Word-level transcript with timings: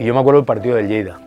Y 0.00 0.06
yo 0.06 0.14
me 0.14 0.20
acuerdo 0.20 0.40
del 0.40 0.46
partido 0.46 0.76
del 0.76 0.88
Lleida, 0.88 1.20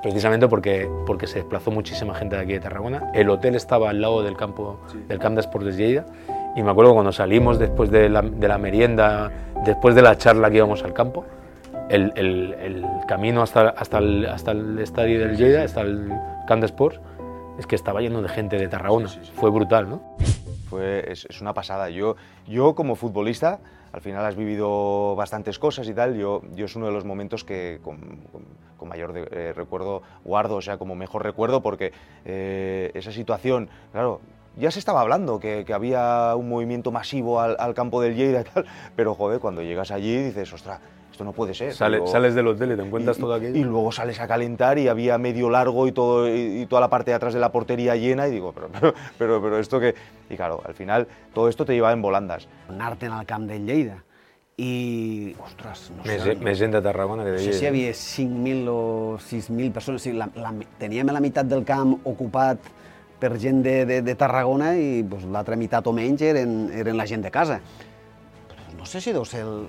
precisamente 0.00 0.46
porque, 0.46 0.88
porque 1.06 1.26
se 1.26 1.40
desplazó 1.40 1.72
muchísima 1.72 2.14
gente 2.14 2.36
de 2.36 2.42
aquí 2.42 2.52
de 2.52 2.60
Tarragona. 2.60 3.10
El 3.12 3.28
hotel 3.28 3.56
estaba 3.56 3.90
al 3.90 4.00
lado 4.00 4.22
del 4.22 4.36
campo 4.36 4.78
del 5.08 5.18
Camp 5.18 5.34
de 5.34 5.40
Sports 5.40 5.66
de 5.66 5.72
Lleida 5.72 6.06
y 6.54 6.62
me 6.62 6.70
acuerdo 6.70 6.94
cuando 6.94 7.10
salimos 7.10 7.58
después 7.58 7.90
de 7.90 8.08
la, 8.08 8.22
de 8.22 8.46
la 8.46 8.58
merienda, 8.58 9.32
después 9.64 9.96
de 9.96 10.02
la 10.02 10.16
charla 10.16 10.48
que 10.52 10.58
íbamos 10.58 10.84
al 10.84 10.92
campo, 10.92 11.24
el, 11.88 12.12
el, 12.14 12.54
el 12.60 12.86
camino 13.08 13.42
hasta, 13.42 13.70
hasta, 13.70 13.98
el, 13.98 14.24
hasta 14.26 14.52
el 14.52 14.78
estadio 14.78 15.18
del 15.18 15.36
Lleida, 15.36 15.64
hasta 15.64 15.80
el 15.80 16.08
Camp 16.46 16.60
de 16.60 16.66
Sports, 16.66 17.00
es 17.58 17.66
que 17.66 17.74
estaba 17.74 18.00
lleno 18.00 18.22
de 18.22 18.28
gente 18.28 18.56
de 18.56 18.68
Tarragona. 18.68 19.08
Fue 19.34 19.50
brutal, 19.50 19.90
¿no? 19.90 20.00
Es, 20.80 21.40
una 21.40 21.54
pasada. 21.54 21.90
Yo, 21.90 22.16
yo 22.46 22.74
como 22.74 22.96
futbolista, 22.96 23.60
al 23.92 24.00
final 24.00 24.24
has 24.24 24.36
vivido 24.36 25.14
bastantes 25.16 25.58
cosas 25.58 25.88
y 25.88 25.94
tal, 25.94 26.16
yo, 26.16 26.42
yo 26.54 26.66
es 26.66 26.76
uno 26.76 26.86
de 26.86 26.92
los 26.92 27.04
momentos 27.04 27.44
que 27.44 27.80
con, 27.82 28.20
mayor 28.86 29.28
eh, 29.32 29.52
recuerdo 29.52 30.02
guardo, 30.24 30.56
o 30.56 30.62
sea, 30.62 30.78
como 30.78 30.94
mejor 30.94 31.24
recuerdo, 31.24 31.60
porque 31.60 31.92
eh, 32.24 32.92
esa 32.94 33.10
situación, 33.10 33.68
claro, 33.90 34.20
ya 34.56 34.70
se 34.70 34.78
estaba 34.78 35.00
hablando 35.00 35.38
que, 35.38 35.64
que 35.64 35.72
había 35.72 36.34
un 36.34 36.48
movimiento 36.48 36.90
masivo 36.90 37.40
al, 37.40 37.56
al, 37.58 37.74
campo 37.74 38.00
del 38.00 38.16
Lleida 38.16 38.40
y 38.40 38.44
tal, 38.44 38.66
pero 38.96 39.14
joder, 39.14 39.40
cuando 39.40 39.62
llegas 39.62 39.90
allí 39.90 40.16
dices, 40.16 40.52
ostras, 40.52 40.80
esto 41.10 41.24
no 41.24 41.32
puede 41.32 41.54
ser. 41.54 41.72
Sale, 41.72 41.98
luego, 41.98 42.12
sales 42.12 42.34
del 42.34 42.46
hotel 42.46 42.72
y 42.72 42.76
te 42.76 42.82
encuentras 42.82 43.16
y, 43.16 43.20
todo 43.20 43.34
aquello. 43.34 43.56
Y 43.56 43.64
luego 43.64 43.90
sales 43.92 44.20
a 44.20 44.28
calentar 44.28 44.78
y 44.78 44.88
había 44.88 45.16
medio 45.18 45.48
largo 45.48 45.86
y, 45.86 45.92
todo, 45.92 46.28
y, 46.28 46.62
y, 46.62 46.66
toda 46.66 46.80
la 46.80 46.90
parte 46.90 47.10
de 47.10 47.14
atrás 47.14 47.32
de 47.32 47.40
la 47.40 47.50
portería 47.52 47.96
llena 47.96 48.28
y 48.28 48.32
digo, 48.32 48.52
pero, 48.52 48.68
pero, 48.68 48.94
pero, 49.18 49.42
pero 49.42 49.58
esto 49.58 49.80
que... 49.80 49.94
Y 50.28 50.36
claro, 50.36 50.60
al 50.64 50.74
final 50.74 51.06
todo 51.32 51.48
esto 51.48 51.64
te 51.64 51.72
lleva 51.72 51.92
en 51.92 52.02
volandas. 52.02 52.48
Anar-te'n 52.68 53.12
al 53.12 53.24
camp 53.24 53.48
del 53.48 53.64
Lleida 53.66 54.02
i, 54.56 55.36
ostres, 55.44 55.90
no 55.92 56.04
més, 56.06 56.22
sé... 56.24 56.34
Més 56.40 56.56
gent 56.56 56.72
de 56.72 56.80
Tarragona 56.84 57.26
que 57.26 57.34
de 57.34 57.40
No 57.42 57.44
sé 57.44 57.58
si 57.58 57.66
hi 57.66 57.68
havia 57.68 57.90
5.000 57.92 58.70
o 58.72 59.18
6.000 59.20 59.72
persones. 59.72 60.00
O 60.00 60.04
sigui, 60.04 60.16
la, 60.16 60.30
la, 60.40 60.52
teníem 60.80 61.12
la 61.12 61.20
meitat 61.20 61.48
del 61.50 61.64
camp 61.68 61.98
ocupat 62.08 62.70
per 63.20 63.38
gent 63.40 63.62
de, 63.64 63.86
de, 63.88 64.02
de 64.04 64.14
Tarragona 64.18 64.74
i 64.76 65.02
pues, 65.08 65.24
l'altra 65.24 65.56
meitat 65.56 65.86
o 65.86 65.92
menys 65.96 66.22
eren, 66.22 66.68
eren 66.76 66.96
la 66.98 67.06
gent 67.08 67.24
de 67.24 67.30
casa. 67.32 67.60
Però 68.50 68.78
no 68.78 68.86
sé 68.86 69.00
si 69.00 69.14
deu 69.16 69.24
ser 69.24 69.42
el... 69.46 69.66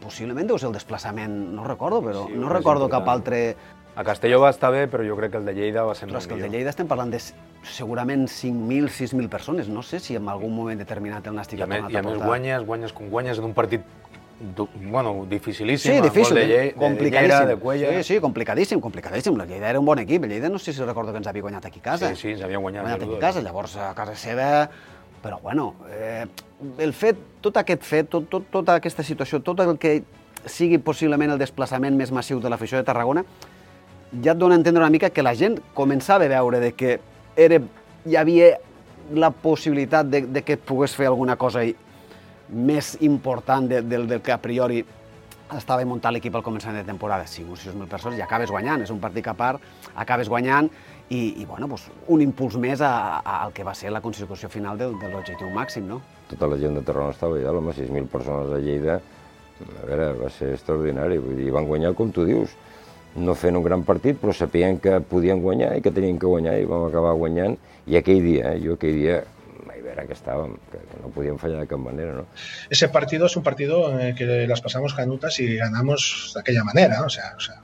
Possiblement 0.00 0.46
deu 0.48 0.56
ser 0.56 0.70
el 0.70 0.72
desplaçament, 0.78 1.34
no 1.52 1.66
recordo, 1.66 1.98
però 2.00 2.24
Sí, 2.30 2.38
no 2.40 2.48
recordo 2.48 2.86
important. 2.86 3.04
cap 3.04 3.14
altre... 3.14 3.42
A 3.98 4.04
Castelló 4.06 4.38
va 4.40 4.52
estar 4.54 4.70
bé, 4.72 4.84
però 4.88 5.02
jo 5.04 5.16
crec 5.18 5.32
que 5.34 5.40
el 5.42 5.44
de 5.44 5.52
Lleida 5.52 5.82
va 5.84 5.96
ser 5.98 6.06
Ostres, 6.06 6.22
molt 6.22 6.28
que 6.30 6.34
el 6.36 6.40
de 6.40 6.46
millor. 6.46 6.56
Lleida 6.60 6.70
estem 6.70 6.88
parlant 6.88 7.10
de 7.12 7.18
segurament 7.66 8.22
5.000, 8.30 8.86
6.000 8.88 9.28
persones. 9.28 9.68
No 9.68 9.82
sé 9.82 9.98
si 10.00 10.14
en 10.16 10.28
algun 10.30 10.54
moment 10.54 10.78
determinat 10.78 11.26
el 11.26 11.34
Nàstic 11.36 11.60
a, 11.60 11.66
ha 11.66 11.66
tornat 11.66 11.90
i 11.92 11.96
a 11.96 11.98
a 11.98 12.02
més 12.06 12.12
portar. 12.14 12.28
guanyes, 12.30 12.64
guanyes 12.64 12.94
com 12.96 13.10
guanyes 13.10 13.42
en 13.42 13.50
un 13.50 13.52
partit 13.52 13.82
bueno, 14.90 15.26
dificilíssim. 15.28 15.96
Sí, 15.96 16.00
difícil, 16.00 16.34
de, 16.34 16.42
eh? 16.42 16.46
Lle 16.46 16.56
de, 16.56 16.64
de 16.64 16.74
complicadíssim. 16.74 17.46
Llera, 17.46 17.92
de. 17.96 18.02
Sí, 18.02 18.14
sí, 18.14 18.20
complicadíssim, 18.20 18.80
complicadíssim. 18.80 19.36
La 19.36 19.44
Lleida 19.44 19.68
era 19.70 19.78
un 19.80 19.86
bon 19.86 19.98
equip. 19.98 20.24
El 20.24 20.30
Lleida 20.30 20.48
no 20.48 20.58
sé 20.58 20.72
si 20.72 20.82
recordo 20.82 21.12
que 21.12 21.18
ens 21.18 21.26
havia 21.26 21.42
guanyat 21.42 21.66
aquí 21.66 21.78
a 21.80 21.82
casa. 21.82 22.08
Sí, 22.14 22.16
sí, 22.16 22.28
ens 22.32 22.42
havien 22.42 22.60
guanyat. 22.62 22.82
guanyat 22.82 23.02
aquí 23.02 23.16
a 23.16 23.18
casa, 23.18 23.40
llavors 23.42 23.76
a 23.76 23.94
casa 23.94 24.14
seva... 24.16 24.70
Però, 25.20 25.38
bueno, 25.42 25.74
eh, 25.92 26.24
el 26.78 26.94
fet, 26.96 27.18
tot 27.44 27.58
aquest 27.60 27.82
fet, 27.84 28.06
tot, 28.08 28.24
tot, 28.32 28.46
tota 28.50 28.78
aquesta 28.80 29.02
situació, 29.04 29.42
tot 29.44 29.60
el 29.60 29.74
que 29.76 29.98
sigui 30.48 30.78
possiblement 30.80 31.34
el 31.34 31.38
desplaçament 31.38 31.92
més 31.92 32.08
massiu 32.10 32.40
de 32.40 32.48
l'afició 32.48 32.78
de 32.80 32.86
Tarragona, 32.88 33.26
ja 34.24 34.32
et 34.32 34.38
dona 34.40 34.56
a 34.56 34.58
entendre 34.62 34.80
una 34.80 34.88
mica 34.88 35.10
que 35.12 35.20
la 35.22 35.34
gent 35.36 35.58
començava 35.76 36.24
a 36.24 36.32
veure 36.32 36.58
de 36.64 36.72
que 36.72 36.94
era, 37.36 37.60
hi 38.08 38.16
havia 38.16 38.54
la 39.12 39.28
possibilitat 39.30 40.08
de, 40.08 40.22
de 40.24 40.40
que 40.42 40.56
pogués 40.56 40.96
fer 40.96 41.10
alguna 41.12 41.36
cosa 41.36 41.66
i- 41.68 41.76
més 42.52 42.96
important 43.00 43.68
de, 43.68 43.82
del, 43.82 44.06
del 44.10 44.22
que 44.24 44.32
a 44.34 44.40
priori 44.42 44.82
estava 45.56 45.84
muntat 45.86 46.14
l'equip 46.14 46.36
al 46.38 46.44
començament 46.46 46.78
de 46.78 46.86
temporada. 46.86 47.26
5 47.26 47.52
o 47.52 47.58
6.000 47.58 47.90
persones 47.90 48.18
i 48.18 48.22
acabes 48.22 48.50
guanyant, 48.50 48.84
és 48.84 48.92
un 48.94 49.00
partit 49.02 49.24
que 49.26 49.32
a 49.32 49.36
part 49.38 49.62
acabes 49.98 50.30
guanyant 50.30 50.70
i, 51.10 51.42
i 51.42 51.46
bueno, 51.46 51.66
doncs, 51.66 51.88
un 52.08 52.22
impuls 52.22 52.56
més 52.62 52.82
a, 52.86 53.20
al 53.20 53.54
que 53.54 53.66
va 53.66 53.74
ser 53.74 53.90
la 53.90 54.02
consecució 54.04 54.50
final 54.52 54.78
del, 54.78 54.94
de 55.00 55.10
l'objectiu 55.10 55.50
màxim, 55.54 55.88
no? 55.90 56.00
Tota 56.30 56.46
la 56.50 56.58
gent 56.60 56.78
de 56.78 56.84
Tarragona 56.86 57.16
estava 57.16 57.38
allà, 57.38 57.54
home, 57.58 57.74
6.000 57.74 58.10
persones 58.12 58.54
a 58.54 58.60
Lleida, 58.62 59.00
a 59.60 59.86
veure, 59.88 60.12
va 60.20 60.30
ser 60.32 60.54
extraordinari, 60.54 61.18
vull 61.18 61.40
dir, 61.40 61.50
van 61.52 61.66
guanyar 61.68 61.92
com 61.98 62.12
tu 62.14 62.24
dius, 62.28 62.54
no 63.18 63.34
fent 63.34 63.58
un 63.58 63.66
gran 63.66 63.82
partit, 63.82 64.20
però 64.20 64.32
sapien 64.36 64.78
que 64.78 65.00
podien 65.10 65.42
guanyar 65.42 65.74
i 65.76 65.82
que 65.82 65.90
tenien 65.90 66.18
que 66.20 66.30
guanyar 66.30 66.54
i 66.60 66.68
vam 66.70 66.86
acabar 66.86 67.16
guanyant, 67.18 67.58
i 67.90 67.98
aquell 67.98 68.22
dia, 68.22 68.54
eh, 68.54 68.60
jo 68.62 68.78
aquell 68.78 68.94
dia, 69.02 69.18
ai, 69.90 69.96
veure 69.96 70.06
que 70.08 70.16
estàvem, 70.16 70.56
que, 70.70 70.80
no 71.02 71.10
podíem 71.14 71.38
fallar 71.38 71.60
de 71.60 71.68
cap 71.70 71.80
manera, 71.82 72.12
¿no? 72.14 72.26
Ese 72.70 72.88
partido 72.88 73.26
es 73.26 73.36
un 73.36 73.42
partido 73.42 73.90
en 73.92 74.00
el 74.00 74.14
que 74.14 74.46
las 74.46 74.60
pasamos 74.60 74.94
canutas 74.94 75.38
y 75.40 75.56
ganamos 75.56 76.32
de 76.34 76.40
aquella 76.40 76.64
manera, 76.64 77.00
¿no? 77.00 77.06
o 77.06 77.10
sea, 77.10 77.34
o 77.36 77.40
sea 77.40 77.62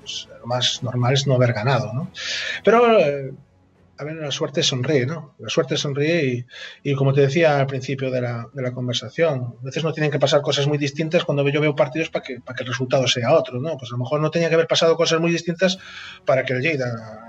pues, 0.00 0.28
lo 0.40 0.46
más 0.46 0.82
normal 0.82 1.14
es 1.14 1.26
no 1.26 1.34
haber 1.34 1.52
ganado, 1.52 1.92
¿no? 1.92 2.10
Pero, 2.64 2.98
eh, 2.98 3.32
a 3.98 4.04
ver, 4.04 4.14
la 4.14 4.30
suerte 4.30 4.62
sonríe, 4.62 5.06
¿no? 5.06 5.34
La 5.38 5.48
suerte 5.48 5.76
sonríe 5.76 6.24
y, 6.24 6.46
y 6.90 6.94
como 6.94 7.12
te 7.12 7.22
decía 7.22 7.58
al 7.58 7.66
principio 7.66 8.10
de 8.10 8.20
la, 8.20 8.48
de 8.52 8.62
la, 8.62 8.72
conversación, 8.72 9.56
a 9.60 9.64
veces 9.64 9.82
no 9.82 9.92
tienen 9.92 10.12
que 10.12 10.20
pasar 10.20 10.40
cosas 10.40 10.68
muy 10.68 10.78
distintas 10.78 11.24
cuando 11.24 11.46
yo 11.48 11.60
veo 11.60 11.74
partidos 11.74 12.08
para 12.08 12.24
que, 12.24 12.40
para 12.40 12.56
que 12.56 12.62
el 12.62 12.68
resultado 12.68 13.08
sea 13.08 13.34
otro, 13.34 13.60
¿no? 13.60 13.76
Pues 13.76 13.90
a 13.90 13.94
lo 13.94 13.98
mejor 13.98 14.20
no 14.20 14.30
tenía 14.30 14.48
que 14.48 14.54
haber 14.54 14.68
pasado 14.68 14.96
cosas 14.96 15.20
muy 15.20 15.32
distintas 15.32 15.78
para 16.24 16.44
que 16.44 16.52
el 16.52 16.62
Lleida 16.62 17.27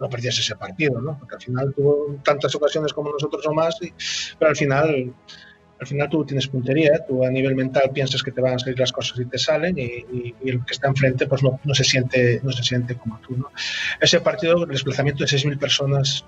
no 0.00 0.08
perdiese 0.08 0.40
ese 0.40 0.56
partido, 0.56 1.00
¿no? 1.00 1.18
Porque 1.18 1.36
al 1.36 1.42
final 1.42 1.74
tuvo 1.74 2.16
tantas 2.22 2.54
ocasiones 2.54 2.92
como 2.92 3.10
nosotros 3.10 3.46
o 3.46 3.54
más, 3.54 3.76
y, 3.82 3.92
pero 4.38 4.50
al 4.50 4.56
final 4.56 5.14
al 5.80 5.86
final 5.86 6.08
tú 6.08 6.24
tienes 6.24 6.46
puntería, 6.46 7.04
tú 7.06 7.24
a 7.24 7.30
nivel 7.30 7.54
mental 7.54 7.90
piensas 7.92 8.22
que 8.22 8.30
te 8.30 8.40
van 8.40 8.54
a 8.54 8.58
salir 8.58 8.78
las 8.78 8.92
cosas 8.92 9.18
y 9.18 9.26
te 9.26 9.38
salen 9.38 9.76
y, 9.78 9.82
y, 9.82 10.34
y 10.42 10.50
el 10.50 10.64
que 10.64 10.72
está 10.72 10.88
enfrente 10.88 11.26
pues 11.26 11.42
no, 11.42 11.60
no, 11.64 11.74
se 11.74 11.84
siente, 11.84 12.40
no 12.42 12.52
se 12.52 12.62
siente 12.62 12.96
como 12.96 13.18
tú. 13.18 13.36
¿no? 13.36 13.50
Ese 14.00 14.20
partido, 14.20 14.64
el 14.64 14.70
desplazamiento 14.70 15.24
de 15.24 15.30
6.000 15.30 15.58
personas, 15.58 16.24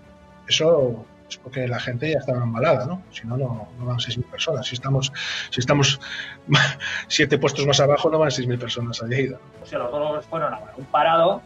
eso 0.49 1.07
es 1.29 1.37
porque 1.39 1.67
la 1.67 1.81
gente 1.81 2.11
ya 2.11 2.19
estaba 2.19 2.43
embalada, 2.43 2.87
¿no? 2.87 3.03
Si 3.11 3.27
no, 3.27 3.37
no, 3.37 3.69
no 3.79 3.85
van 3.85 3.99
6.000 3.99 4.25
personas. 4.25 4.67
Si 4.67 4.75
estamos, 4.75 5.13
si 5.51 5.61
estamos 5.61 6.01
siete 7.09 7.39
puestos 7.39 7.67
más 7.67 7.81
abajo, 7.81 8.11
no 8.11 8.19
van 8.19 8.31
6.000 8.31 8.59
personas 8.59 9.03
a 9.03 9.07
Lleida. 9.07 9.39
O 9.63 9.67
sea, 9.67 9.79
los 9.79 9.91
dos 9.91 10.27
fueron 10.27 10.55
un 10.77 10.85
parado, 10.87 11.43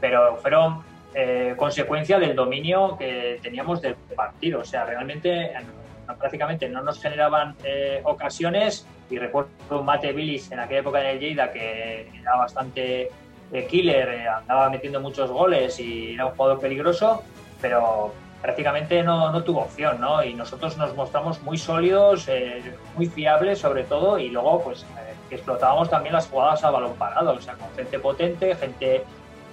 pero 0.00 0.36
fueron 0.38 0.82
eh, 1.14 1.54
consecuencia 1.56 2.18
del 2.18 2.34
dominio 2.34 2.96
que 2.98 3.38
teníamos 3.42 3.80
del 3.80 3.94
partido. 4.16 4.60
O 4.60 4.64
sea, 4.64 4.84
realmente 4.84 5.52
prácticamente 6.18 6.68
no 6.68 6.82
nos 6.82 7.00
generaban 7.00 7.54
eh, 7.64 8.00
ocasiones 8.04 8.86
y 9.10 9.18
recuerdo 9.18 9.50
un 9.70 9.84
Mate 9.84 10.12
Billis 10.12 10.50
en 10.52 10.60
aquella 10.60 10.80
época 10.80 11.00
en 11.00 11.06
el 11.06 11.52
que 11.52 12.10
era 12.20 12.36
bastante 12.36 13.10
eh, 13.52 13.66
killer, 13.66 14.08
eh, 14.08 14.28
andaba 14.28 14.70
metiendo 14.70 15.00
muchos 15.00 15.30
goles 15.30 15.78
y 15.80 16.14
era 16.14 16.26
un 16.26 16.32
jugador 16.32 16.60
peligroso, 16.60 17.22
pero 17.60 18.12
prácticamente 18.40 19.02
no, 19.02 19.30
no 19.30 19.44
tuvo 19.44 19.60
opción, 19.60 20.00
¿no? 20.00 20.22
Y 20.24 20.34
nosotros 20.34 20.76
nos 20.76 20.94
mostramos 20.96 21.42
muy 21.42 21.58
sólidos, 21.58 22.28
muy 22.96 23.06
fiables 23.06 23.60
sobre 23.60 23.84
todo 23.84 24.18
y 24.18 24.30
luego 24.30 24.62
pues 24.64 24.84
explotábamos 25.30 25.88
también 25.88 26.14
las 26.14 26.26
jugadas 26.28 26.64
a 26.64 26.70
balón 26.70 26.94
parado, 26.94 27.32
o 27.32 27.40
sea, 27.40 27.54
con 27.54 27.70
gente 27.74 27.98
potente, 27.98 28.54
gente 28.56 29.04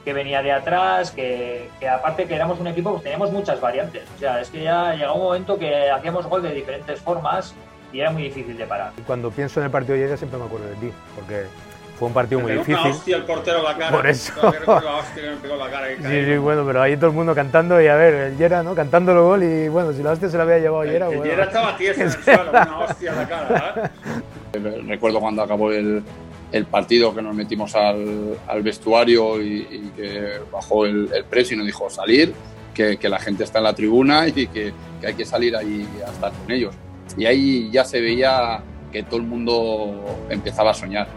que 0.04 0.14
venía 0.14 0.42
de 0.42 0.52
atrás, 0.52 1.12
que, 1.12 1.70
que, 1.80 1.88
aparte 1.88 2.26
que 2.26 2.36
éramos 2.36 2.60
un 2.60 2.68
equipo, 2.68 2.92
pues 2.92 3.04
teníamos 3.04 3.32
muchas 3.32 3.60
variantes. 3.60 4.04
O 4.16 4.20
sea, 4.20 4.42
es 4.42 4.50
que 4.50 4.64
ya 4.64 4.94
llegó 4.96 5.16
un 5.16 5.24
momento 5.24 5.58
que 5.58 5.90
hacíamos 5.90 6.26
gol 6.28 6.42
de 6.42 6.54
diferentes 6.54 7.00
formas 7.02 7.54
y 7.92 8.00
era 8.00 8.12
muy 8.12 8.24
difícil 8.24 8.58
de 8.58 8.66
parar. 8.66 8.92
Cuando 9.06 9.32
pienso 9.32 9.60
en 9.60 9.66
el 9.66 9.72
partido 9.72 9.96
de 9.96 10.02
Lleida 10.02 10.18
siempre 10.18 10.40
me 10.40 10.46
acuerdo 10.46 10.68
de 10.68 10.76
ti, 10.76 10.92
porque 11.16 11.46
fue 11.98 12.08
un 12.08 12.14
partido 12.14 12.40
muy 12.40 12.54
difícil. 12.54 12.76
Una 12.76 12.90
hostia 12.90 13.18
el 13.18 13.24
portero 13.24 13.62
la 13.62 13.78
cara. 13.78 13.92
Por 13.92 14.08
eso. 14.08 14.34
La 14.42 14.96
hostia 14.96 15.22
que 15.22 15.30
me 15.32 15.36
pegó 15.38 15.56
la 15.58 15.70
cara 15.70 15.88
sí, 15.98 16.26
sí, 16.26 16.38
bueno, 16.38 16.64
pero 16.66 16.82
ahí 16.82 16.96
todo 16.96 17.08
el 17.08 17.16
mundo 17.16 17.36
cantando 17.36 17.82
y 17.82 17.88
a 17.88 17.96
ver, 17.96 18.14
el 18.14 18.38
Yera, 18.38 18.64
¿no? 18.64 18.74
Cantando 18.74 19.12
el 19.12 19.20
gol 19.20 19.44
y 19.44 19.68
bueno, 19.68 19.92
si 19.92 20.02
la 20.02 20.12
hostia 20.12 20.30
se 20.30 20.38
la 20.38 20.44
había 20.44 20.60
llevado 20.60 20.86
Yera, 20.86 21.08
el, 21.08 21.18
bueno. 21.18 21.24
El 21.24 21.30
Yera 21.30 21.44
estaba 21.44 21.76
tieso 21.76 22.02
en 22.02 22.08
el 22.08 22.14
suelo, 22.24 22.52
una 22.52 22.80
hostia 22.80 23.12
en 23.12 23.18
la 23.18 23.28
cara, 23.28 23.92
¿eh? 24.54 24.82
Recuerdo 24.88 25.20
cuando 25.20 25.44
acabó 25.44 25.72
el, 25.72 26.04
el 26.52 26.66
partido 26.66 27.14
que 27.14 27.22
nos 27.22 27.36
metimos 27.36 27.76
al, 27.76 28.64
vestuario 28.64 29.42
y, 29.42 29.92
que 29.96 30.40
bajó 30.52 30.86
el, 30.86 31.10
el 31.14 31.26
precio 31.26 31.56
y 31.56 31.58
nos 31.58 31.68
dijo 31.68 31.90
salir, 31.90 32.34
que, 32.74 33.10
la 33.10 33.20
gente 33.20 33.44
está 33.44 33.60
en 33.60 33.66
la 33.66 33.74
tribuna 33.74 34.28
y 34.28 34.48
que, 34.48 34.74
hay 35.06 35.14
que 35.14 35.26
salir 35.26 35.56
ahí 35.56 35.88
a 36.06 36.12
estar 36.12 36.32
con 36.32 36.52
ellos. 36.52 36.76
Y 37.18 37.26
ahí 37.26 37.70
ya 37.72 37.84
se 37.84 38.00
veía 38.00 38.62
que 38.92 39.04
todo 39.04 39.18
el 39.18 39.26
mundo 39.26 40.26
empezaba 40.30 40.72
a 40.72 40.74
soñar. 40.74 41.08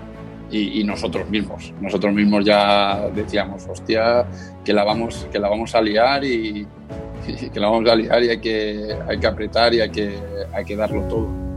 Y, 0.50 0.80
y 0.80 0.84
nosotros 0.84 1.30
mismos, 1.30 1.72
nosotros 1.80 2.12
mismos 2.12 2.44
ya 2.44 3.08
decíamos, 3.14 3.66
hostia, 3.66 4.26
que 4.62 4.74
la 4.74 4.84
vamos, 4.84 5.26
que 5.32 5.38
la 5.38 5.48
vamos 5.48 5.74
a 5.74 5.80
liar 5.80 6.22
y, 6.24 6.66
y 7.26 7.48
que 7.48 7.58
la 7.58 7.68
vamos 7.68 7.88
a 7.88 7.94
liar 7.94 8.22
y 8.22 8.28
hay 8.28 8.40
que, 8.40 8.94
hay 9.08 9.18
que 9.18 9.26
apretar 9.26 9.72
y 9.72 9.80
hay 9.80 9.90
que, 9.90 10.18
hay 10.52 10.64
que 10.64 10.76
darlo 10.76 11.02
todo. 11.08 11.51